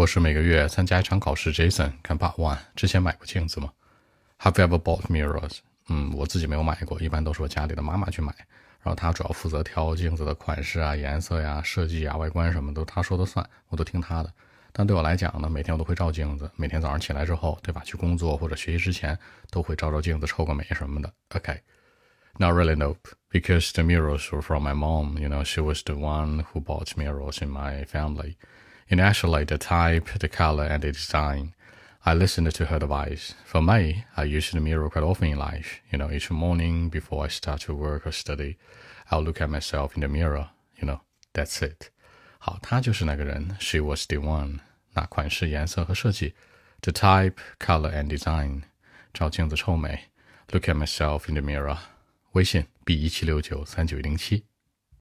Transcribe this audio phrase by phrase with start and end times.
[0.00, 1.52] 我是每个月参加一场考试。
[1.52, 3.70] Jason，看 Part One，之前买过镜子吗
[4.38, 5.58] ？Have you ever bought mirrors？
[5.90, 8.34] 嗯，我自己没有买过，一般都是我家里的妈妈去买，
[8.80, 14.32] 然后她主要负责挑镜子的款式啊、颜色呀、设计啊、外观什么都她说的算，我都听她的。
[14.72, 17.82] 但对我来讲呢，每天我都会照镜子，每天早上起来之后，对吧？
[17.84, 19.18] 去工作或者学习之前，
[19.50, 21.12] 都会照照镜子，抽个美什么的。
[21.34, 22.96] OK，not really nope
[23.30, 25.20] because the mirrors were from my mom.
[25.20, 28.36] You know, she was the one who bought mirrors in my family.
[28.89, 31.53] And actually, the type, the color, and the design.
[32.05, 33.33] I listened to her advice.
[33.45, 35.81] For me, I use the mirror quite often in life.
[35.91, 38.57] You know, each morning before I start to work or study,
[39.09, 40.49] I'll look at myself in the mirror.
[40.77, 40.99] You know,
[41.33, 41.89] that's it.
[42.37, 43.57] 好，她就是那个人。
[43.59, 44.59] She was the one.
[44.93, 46.35] 那款式、颜色和设计，
[46.81, 48.61] the type, color and design。
[49.11, 50.11] 照镜子臭美。
[50.51, 51.79] Look at myself in the mirror.
[52.33, 54.45] 微信 b 一七六九三九零七。